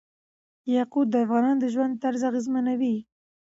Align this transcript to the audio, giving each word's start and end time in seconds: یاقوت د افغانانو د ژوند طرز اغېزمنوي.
یاقوت 0.75 1.07
د 1.11 1.15
افغانانو 1.25 1.61
د 1.63 1.65
ژوند 1.73 1.93
طرز 2.03 2.21
اغېزمنوي. 2.29 2.95